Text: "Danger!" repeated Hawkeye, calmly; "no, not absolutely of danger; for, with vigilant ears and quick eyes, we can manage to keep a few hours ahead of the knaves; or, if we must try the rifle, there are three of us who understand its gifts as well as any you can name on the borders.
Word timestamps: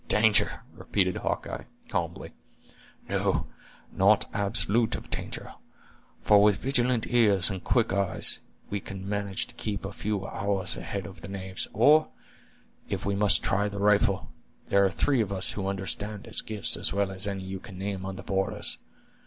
"Danger!" 0.07 0.61
repeated 0.73 1.17
Hawkeye, 1.17 1.65
calmly; 1.87 2.31
"no, 3.07 3.45
not 3.91 4.25
absolutely 4.33 4.97
of 4.97 5.11
danger; 5.11 5.53
for, 6.23 6.41
with 6.41 6.57
vigilant 6.57 7.05
ears 7.07 7.51
and 7.51 7.63
quick 7.63 7.93
eyes, 7.93 8.39
we 8.71 8.79
can 8.79 9.07
manage 9.07 9.45
to 9.45 9.53
keep 9.53 9.85
a 9.85 9.91
few 9.91 10.25
hours 10.25 10.75
ahead 10.75 11.05
of 11.05 11.21
the 11.21 11.27
knaves; 11.27 11.67
or, 11.71 12.07
if 12.89 13.05
we 13.05 13.13
must 13.13 13.43
try 13.43 13.69
the 13.69 13.77
rifle, 13.77 14.31
there 14.69 14.83
are 14.83 14.89
three 14.89 15.21
of 15.21 15.31
us 15.31 15.51
who 15.51 15.67
understand 15.67 16.25
its 16.25 16.41
gifts 16.41 16.75
as 16.75 16.91
well 16.91 17.11
as 17.11 17.27
any 17.27 17.43
you 17.43 17.59
can 17.59 17.77
name 17.77 18.03
on 18.03 18.15
the 18.15 18.23
borders. 18.23 18.79